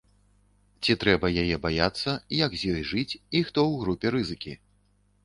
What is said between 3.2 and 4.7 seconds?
і хто ў групе рызыкі.